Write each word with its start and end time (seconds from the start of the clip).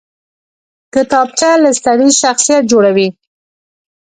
کتابچه 0.93 1.49
له 1.63 1.71
سړي 1.83 2.09
شخصیت 2.21 2.63
جوړوي 2.71 3.07